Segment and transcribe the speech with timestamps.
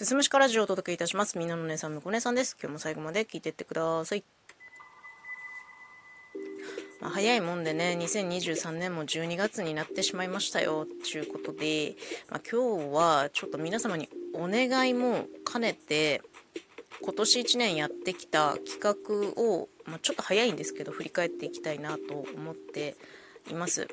[0.00, 1.36] すすむしかラジオをお届けいたします。
[1.36, 2.56] みんなの姉さん、むこ姉さんです。
[2.58, 4.24] 今日も最後まで聞いてってください。
[7.02, 11.96] まあ、早いもんでね、2023年も12月になってしまいましたよ、ということで、
[12.30, 16.22] まあ、今日はちょっと皆様にお願いも兼ねて、
[17.02, 22.96] 今年1年やってきた企画を、まあ、ちょっと早いんですけど、振り返っていきたいなと思って
[23.50, 23.86] います。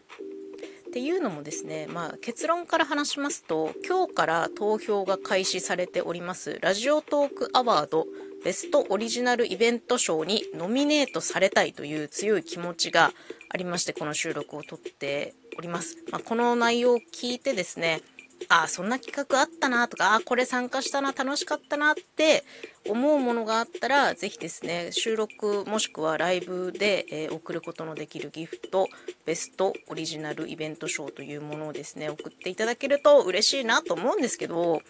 [0.97, 8.07] っていうのもですね、まあ、結論から話しますと今日から投票が開始されておりますラジオトークアワード
[8.43, 13.11] ベストオリジナルイベント賞にノミネートされたいという強い気持ちが
[13.49, 18.01] ありましてこの収録を撮っております、まあ、この内容を聞いてですね
[18.49, 22.43] あそんな企画あったなとかあこれ参加したな楽しかったなって
[22.87, 28.87] 思うものがあったらぜひですね収録もしくはライブで、えー、送ることのできるギフト
[29.25, 34.81] ベストオリジナルイベント賞というものをですね送っていただけると嬉しいなと思うんですけど、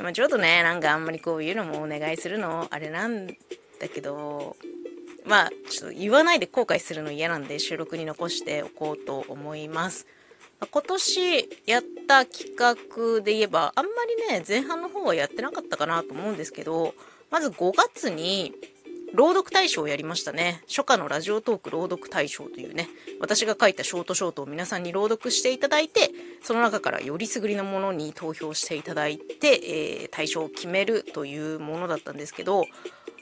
[0.00, 3.34] まあ、ちょっとねなんかあんまりこういうのもお願いするのあれなんだ
[3.92, 4.56] けど
[5.26, 10.06] まあちょっと言わないで後悔するの嫌なんで収録に残しておこうと思います。
[10.70, 13.90] 今年やった企画で言えば、あんま
[14.28, 16.94] りね、前半の方はやってなかったかなと思うんですけど、
[17.30, 18.54] まず5月に、
[19.14, 20.62] 朗読大賞をやりましたね。
[20.66, 22.88] 初夏のラジオトーク朗読大賞というね、
[23.20, 26.10] 私が書いたショートショートを皆さんに朗読していただいて、
[26.42, 29.60] その中からよりすぐりのものに投票していただいて、
[30.02, 32.64] えー、大賞を決めるというものだったんですけど、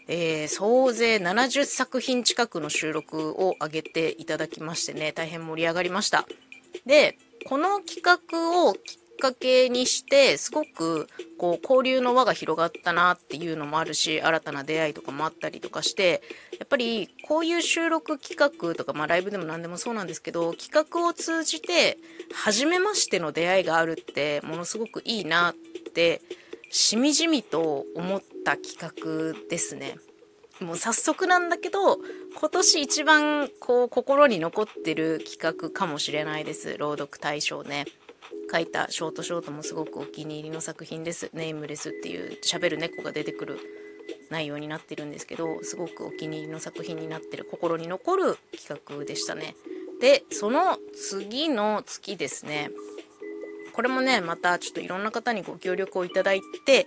[0.07, 6.25] えー、総勢70作品近くの収録を上げていただきましてね、大変盛り上がりました。
[6.87, 16.23] で、この企画をきっかけにしてすごくこう交流の輪が広がったなっていうのもあるし新たな出会いとかもあったりとかして
[16.59, 21.99] やっぱりこういう収録企画とか、まあ、ライブでも何でもそうなんですけど企画を通じて
[22.35, 25.55] 初めましての出会いがあるってものすごくいいなっ
[25.95, 26.23] て
[26.71, 29.97] しみじみと思った企画ですね。
[30.61, 31.99] もう早速なんだけど、
[32.39, 36.77] 今年一番こう心に残ってる企画かもしれないです。
[36.79, 37.87] 朗読大賞ね。
[38.53, 41.31] 書いたショートショートもすごくお気に入りの作品です。
[41.33, 43.59] ネームレスっていう喋る猫が出てくる
[44.31, 49.55] 内容になってるんですけど、すごくお気に入りの作品になってる心に残る企画でしたね。
[50.01, 52.71] で、その次の月ですね。
[53.71, 56.87] これもね、またちょっといろんな方にご協力をいただいて、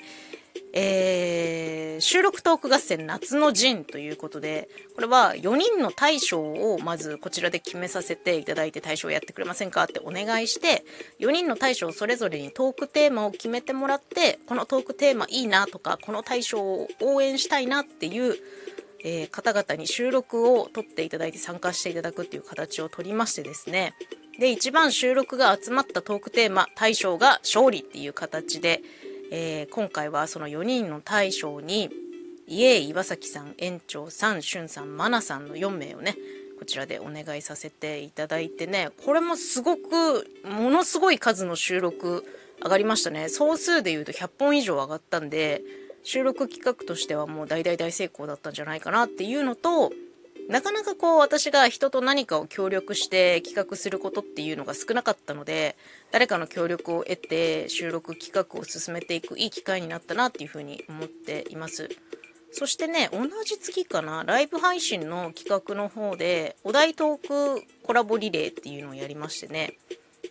[0.75, 10.83] えー、収録トーク合戦夏の陣ということで、これは4人の大将をまずこちらで決めさせていただいて大将やってくれませんかってお願いして、
[11.19, 18.35] 4人の大将それぞれにトークテーマを決めてもらって、このトークテーマいいなとか、この大将を応援したいなっていう、
[19.03, 23.93] えー、方々に収録を撮っていただいて参加していただくっていう形を取りましてですね、
[24.39, 28.81] で、一番収録が集まったトークテーマ、大将が勝利っていう形で、
[29.31, 31.89] えー、今回はその4人の大将に
[32.47, 36.15] 家岩崎さん園長さんしゅんさんまなさんの4名をね
[36.59, 42.23] こちらでお願いさせていただいてねこれもすごくものすごい数の収録
[42.63, 43.27] 上がりましたね。
[43.27, 45.63] 総数でいうと100本以上上がったんで
[46.03, 49.91] 収録企画としてはもう大大大成功だったんじゃないかなっていうのと
[50.49, 55.75] なかなかこう私が人と何かを協力して企画することっていうのが少なかったので
[56.11, 61.89] 誰かの協力を得て収録企画を進めていくいい機会になったなっていうふうに思っています。
[62.51, 69.77] そしてね同じ月かなライブ配信の企画の方でお題トークコラボリレーっていうのをやりましてね。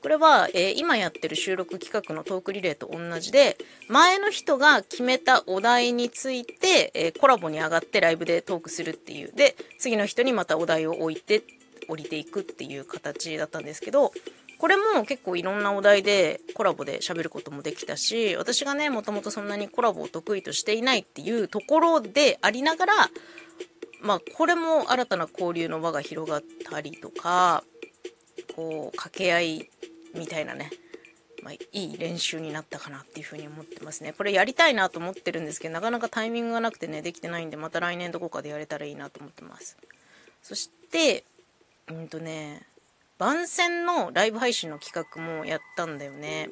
[0.03, 3.57] これは、えー、今やってる収録企画のトークリレーと同じで、
[3.89, 9.33] 前の人が決めたお題について、えー、コラボに上がってライブでトークするっていう。
[9.33, 11.45] で、次の人にまたお題を置いて
[11.89, 14.13] 降りていくっていう形だったんですけど、
[14.59, 22.93] これも結構いろんなお題でコラボで喋ることもできたし、私がね、もともとそんなにコラボを得意としていないっていうところでありながら、
[24.01, 27.63] まあ、これも新たな交流の輪が広がったりとか、
[28.57, 29.71] こう、掛け合い
[30.15, 30.71] みたいなね、
[31.43, 34.13] まあ、いい練習になったかなっていうふうに思ってますね。
[34.13, 39.77] これやりたいなと思ってるんですけど、なかなかタイミングがなくてね、できてないんで、また来年どこかでやれたらいいなと思ってます。
[40.43, 41.25] そして、
[41.89, 42.63] うんとね、
[43.19, 46.49] 番宣のライブ配信の企画もやったんだよね。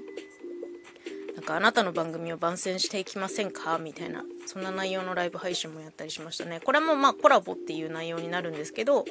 [1.37, 3.79] なんかあなたの番組を番宣していきませんか？
[3.79, 6.61] みたいな、そんな内容のライブ配信もやったりしましたね。
[6.61, 9.05] これもまあコラボっていう内容になるんですけど、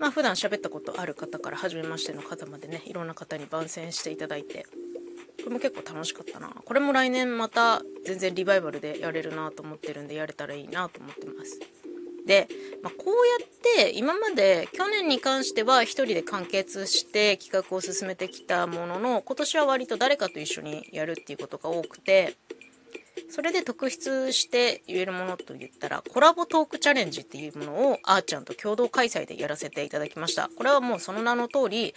[0.00, 4.66] まあ普段喋ったことある方から初めましての方までねいろんな方に番宣していただいて
[5.42, 6.48] これも結構楽しかったな。
[6.48, 11.58] これも来年また全然リバイバルでやれるなと思ってるんでやれたらいいなと思ってます。
[12.26, 12.48] で、
[12.82, 22.36] まあ、こうやって今まで去年に関しては1人で完結して企画を進めてきたものの今年は割と誰かと一緒にやるっていうことが多くて
[23.30, 30.50] それで特筆して言えるものと言ったら、コラボトークチャレンジっていうものをあーちゃんと共同開催でやらせていただきました。
[30.56, 31.94] これはもうその名の通り、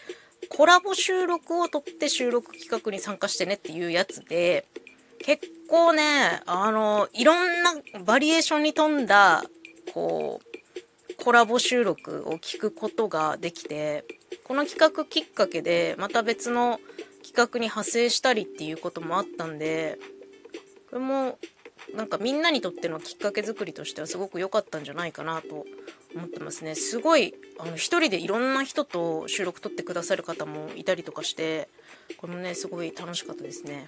[0.49, 4.65] コラボ収録を撮って収録企画に参加してねっていうやつで、
[5.19, 7.73] 結構ね、あの、いろんな
[8.05, 9.43] バリエーションに富んだ、
[9.93, 14.05] こう、コラボ収録を聞くことができて、
[14.43, 16.79] この企画きっかけで、また別の
[17.23, 19.97] 企画に派生したりっていうこともあったんで、
[20.93, 21.39] これも、
[21.95, 25.65] なんかみんなにとってのきっかけ作りとしてはすごく良かったんじゃないかなと
[26.15, 26.75] 思ってますね。
[26.75, 31.67] すごい、あの、一人でいろんな人と収録撮ってくださる方もいたりとかして、
[32.17, 33.87] これもね、すごい楽しかったですね。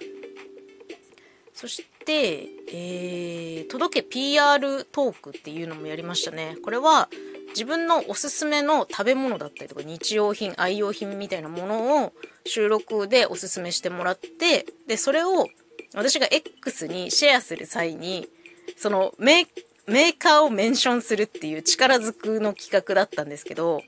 [1.54, 6.56] そして、えー、届け PR トークっていうのもやりましたね。
[6.64, 7.08] これは
[7.50, 12.12] 自分のおすすめの食べ物だったりとか日用品、愛用品みたいなものを
[12.44, 15.48] 収録でおすすめしてもらって、で、それを
[15.94, 18.28] 私が X にシェアする際に、
[18.76, 23.82] そのメーカーをメンションするっていう力ずくの企画だったんですけど、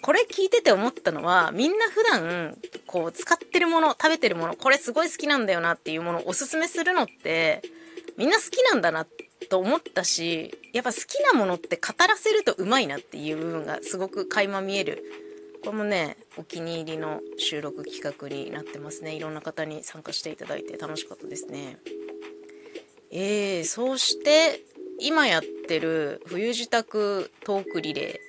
[0.00, 2.56] これ聞いてて思ったのは、みんな普段、
[2.86, 7.62] こう、使ってるもの、食べてるもの、これすごい好きなんだよなっていうものをおすすめするのって、
[8.16, 9.06] みんな好きなんだな
[9.50, 15.02] と思ったし、やっぱ好きなものって語らせるとうまいなっていう部分がすごく垣間見える。
[15.64, 19.14] これもね、お気に入りの収録企画になってますね。
[19.14, 21.78] いろんな方に参加していただいて楽しかったですね。
[23.10, 24.62] えー、そして、
[25.00, 26.82] 今やってる冬支度
[27.44, 28.20] トークリレ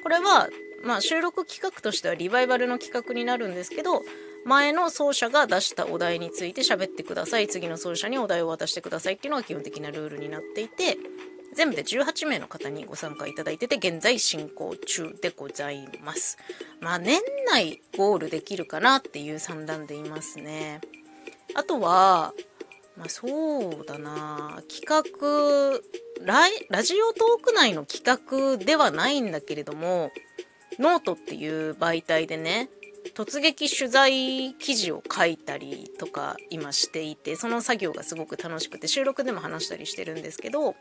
[0.00, 0.02] ー。
[0.02, 0.48] これは
[0.86, 4.02] まあ、収録企画としてはリバイバルの企画になるんですけど
[4.44, 10.96] 前の奏者が出したお題について喋ってください次の奏者にお題を渡してくださいっていうのが基本的なルールになっていて
[11.56, 16.36] 全部で18名の方にご参加いただいてて現在進行中でございます。
[16.80, 20.80] まあ年内ゴールできるかなっていう算段でいますね。
[21.54, 22.34] あとは
[22.96, 24.62] まあそうだな。
[24.68, 25.80] 企画
[26.20, 30.10] ラジオトーク内の企画ではないんだけれども
[30.78, 32.68] ノートっていう媒体でね、
[33.14, 40.74] 突撃取材記事を書いたりとか今していて、その作業がすごく楽しくて、収録でも話したりしてるんですけど、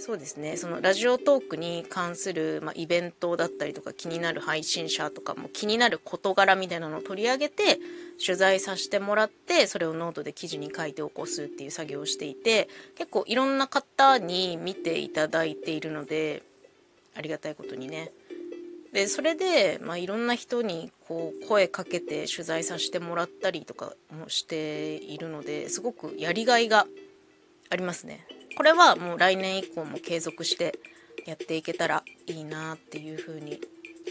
[0.00, 7.78] そうですね、そのラジオトークに関する、まあ、イベントだったりとか気になる配信者とかも気になる事柄みたいなのを取り上げて
[8.24, 16.42] 取材させてもらってそれをノートで記事に書いて起こすっていう作業をしていて結構いろんな方に見ていただいているので
[17.14, 18.10] ありがたいことにね
[18.94, 26.86] でそれで、まあ、いろんな人にこう声かけて取材させてもらったりとかもしているのですごくやりがいが
[27.68, 28.39] ありますね。
[28.60, 30.78] これはもう来年以降も継続して
[31.24, 33.58] やっていけたらいいなっていうふうに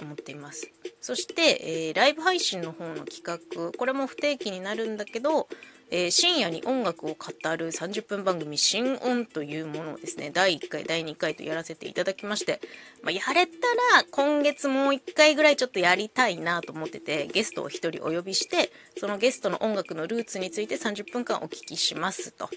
[0.01, 0.72] 思っています。
[1.01, 5.48] そして、えー、ライブ配信の方の企画、これも不定期になるんだけど、
[5.92, 7.16] えー、深夜に音楽を語
[7.57, 12.60] る30分番組「新音」というものをですね第1回第2回とやらせていただきまして、
[13.04, 13.68] まあ、やれた
[13.98, 22.50] ら今月もう1回ぐらいちょっとやりたいなと思っててゲストを1人お呼びしてそのゲストの音楽のルーツについて30分間お聞きしますと、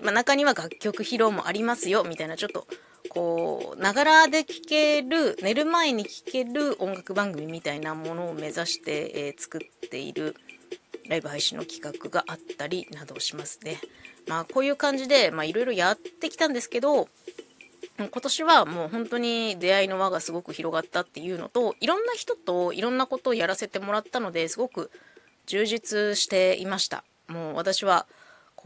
[0.00, 2.66] まあ、中には楽曲披露もありますよみたいなちょっと
[3.08, 10.36] こうながらで聴ける寝る前に聴ける音楽番組みたいなものを目指して、えー、作っている
[11.08, 13.78] ライブ配信の企画があったりなどしますね。
[14.26, 17.08] まあこういう感じでいろいろやってきたんですけど
[17.98, 24.90] 今年はもう本当に出会いの輪がすごく広がったっていうのといろんな人といろんなことをやらせてもらったのですごく
[25.46, 27.04] 充実していました。
[27.28, 28.06] もう私は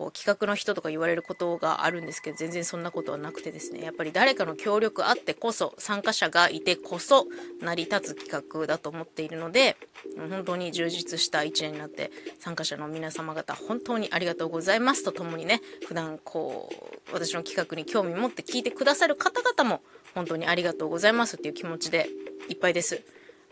[0.00, 7.26] こう企画の人とか言われることがあるんですけど全然そんなことはなくてですねやっぱり誰かの協力あってこそ参加者がいてこそ
[7.60, 9.76] 成り立つ企画だと思っているので
[10.16, 19.82] 本当に充実した1年になって参加者の皆様方本当にありがとうございますとともにね普段こう私の企画に興味持って聞いてくださる方々も
[20.14, 22.08] 本当にありがとうございますっていう気持ちで
[22.48, 23.02] いっぱいです。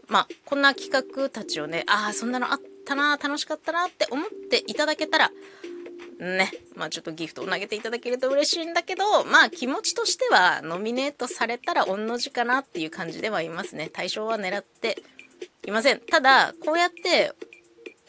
[0.08, 5.30] まあ、こんな企画たちをね、ああ、そんなのあったな、楽しかったなって思っていただけたら、
[6.18, 13.88] ね、まあちょっとギフトを投げていただけると嬉しいんだけど、まあ気持ちとしてはノミネートされたら御の字かなっていう感じではいますね。
[13.92, 15.02] 対象は狙って
[15.66, 16.00] いません。
[16.00, 17.32] ただ、こうやって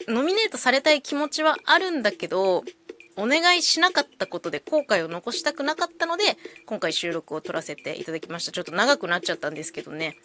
[0.08, 2.64] ノミネートされたい気持ちはあるんだけど、
[3.16, 6.24] お願いしなかったことで後悔を残したくなかったので、
[6.66, 8.50] 今回収録を撮らせていただきました。
[8.50, 10.16] ちょっと長くなっちゃったんですけどね。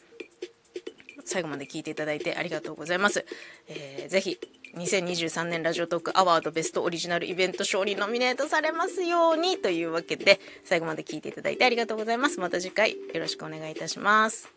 [1.25, 3.25] 最後まで聞いていただいてありがとうございます。
[3.67, 4.39] えー、ぜひ、
[4.75, 12.41] 2023年ラジオトークアワードベストオリジナルイベント賞にノミネートされますようにというわけで、最後まで聞いていただいてありがとうございます。
[12.41, 14.49] また次回よろしくお願いいたします。